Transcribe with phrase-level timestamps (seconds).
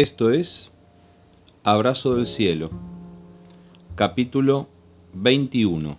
[0.00, 0.72] Esto es
[1.62, 2.70] Abrazo del Cielo,
[3.96, 4.66] capítulo
[5.12, 5.98] 21,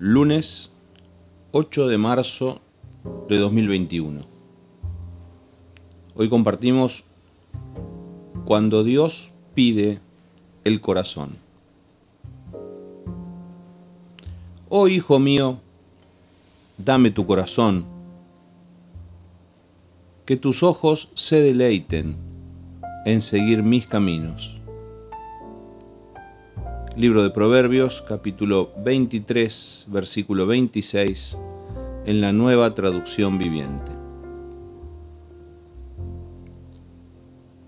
[0.00, 0.72] lunes
[1.52, 2.60] 8 de marzo
[3.28, 4.22] de 2021.
[6.16, 7.04] Hoy compartimos
[8.44, 10.00] cuando Dios pide
[10.64, 11.36] el corazón.
[14.70, 15.60] Oh Hijo mío,
[16.78, 17.93] dame tu corazón
[20.24, 22.16] que tus ojos se deleiten
[23.04, 24.58] en seguir mis caminos.
[26.96, 31.38] Libro de Proverbios, capítulo 23, versículo 26,
[32.06, 33.92] en la nueva traducción viviente.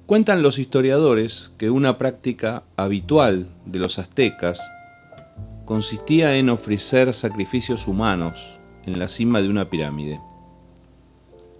[0.06, 4.62] Cuentan los historiadores que una práctica habitual de los aztecas
[5.66, 10.20] consistía en ofrecer sacrificios humanos en la cima de una pirámide.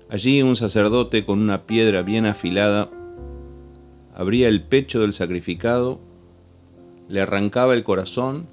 [0.09, 2.91] Allí un sacerdote con una piedra bien afilada
[4.15, 6.01] abría el pecho del sacrificado,
[7.09, 8.47] le arrancaba el corazón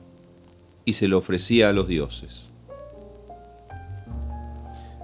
[0.83, 2.51] y se lo ofrecía a los dioses.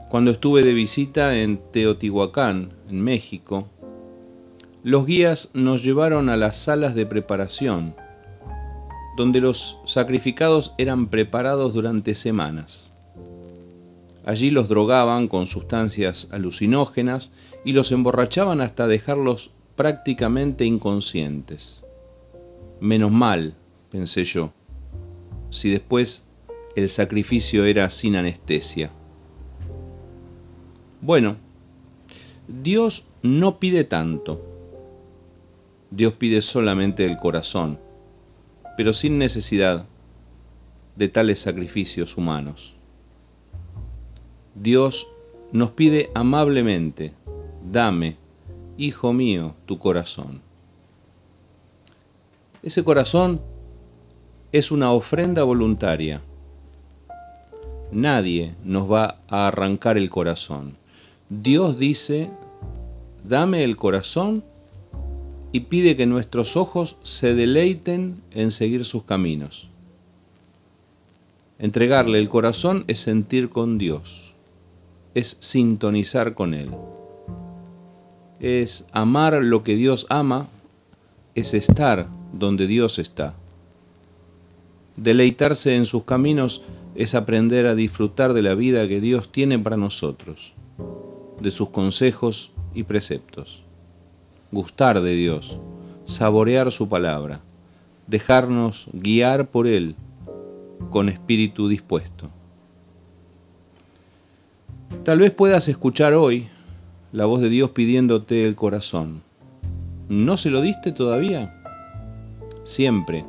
[0.09, 3.67] Cuando estuve de visita en Teotihuacán, en México,
[4.83, 7.95] los guías nos llevaron a las salas de preparación,
[9.17, 12.91] donde los sacrificados eran preparados durante semanas.
[14.29, 17.31] Allí los drogaban con sustancias alucinógenas
[17.65, 21.83] y los emborrachaban hasta dejarlos prácticamente inconscientes.
[22.79, 23.55] Menos mal,
[23.89, 24.53] pensé yo,
[25.49, 26.27] si después
[26.75, 28.91] el sacrificio era sin anestesia.
[31.01, 31.37] Bueno,
[32.47, 34.45] Dios no pide tanto.
[35.89, 37.79] Dios pide solamente el corazón,
[38.77, 39.87] pero sin necesidad
[40.95, 42.78] de tales sacrificios humanos.
[44.61, 45.07] Dios
[45.53, 47.13] nos pide amablemente,
[47.71, 48.17] dame,
[48.77, 50.41] hijo mío, tu corazón.
[52.61, 53.39] Ese corazón
[54.51, 56.21] es una ofrenda voluntaria.
[57.93, 60.75] Nadie nos va a arrancar el corazón.
[61.29, 62.29] Dios dice,
[63.23, 64.43] dame el corazón
[65.53, 69.69] y pide que nuestros ojos se deleiten en seguir sus caminos.
[71.59, 74.28] Entregarle el corazón es sentir con Dios
[75.13, 76.71] es sintonizar con Él.
[78.39, 80.47] Es amar lo que Dios ama,
[81.35, 83.33] es estar donde Dios está.
[84.95, 86.61] Deleitarse en sus caminos
[86.95, 90.53] es aprender a disfrutar de la vida que Dios tiene para nosotros,
[91.39, 93.63] de sus consejos y preceptos.
[94.51, 95.59] Gustar de Dios,
[96.05, 97.41] saborear su palabra,
[98.07, 99.95] dejarnos guiar por Él
[100.89, 102.29] con espíritu dispuesto.
[105.09, 106.49] Tal vez puedas escuchar hoy
[107.11, 109.23] la voz de Dios pidiéndote el corazón.
[110.07, 111.63] ¿No se lo diste todavía?
[112.61, 113.25] Siempre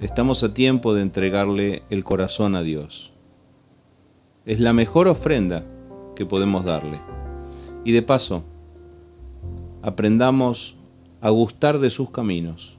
[0.00, 3.12] estamos a tiempo de entregarle el corazón a Dios.
[4.46, 5.66] Es la mejor ofrenda
[6.16, 6.98] que podemos darle.
[7.84, 8.42] Y de paso,
[9.82, 10.76] aprendamos
[11.20, 12.78] a gustar de sus caminos,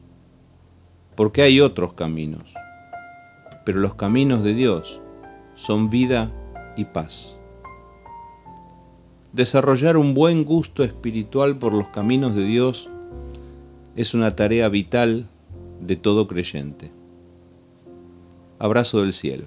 [1.14, 2.52] porque hay otros caminos,
[3.64, 5.00] pero los caminos de Dios
[5.54, 6.32] son vida
[6.76, 7.38] y paz.
[9.34, 12.90] Desarrollar un buen gusto espiritual por los caminos de Dios
[13.96, 15.30] es una tarea vital
[15.80, 16.92] de todo creyente.
[18.60, 19.46] Abrazo del cielo.